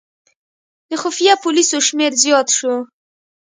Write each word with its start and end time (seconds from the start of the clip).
د 0.89 0.91
خفیه 1.01 1.33
پولیسو 1.43 1.77
شمېر 1.87 2.11
زیات 2.23 2.47
شو. 2.57 2.73